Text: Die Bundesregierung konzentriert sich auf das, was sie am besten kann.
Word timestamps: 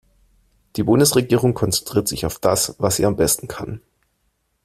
Die 0.77 0.81
Bundesregierung 0.83 1.53
konzentriert 1.53 2.07
sich 2.07 2.25
auf 2.25 2.39
das, 2.39 2.73
was 2.79 2.95
sie 2.95 3.05
am 3.05 3.17
besten 3.17 3.47
kann. 3.47 3.81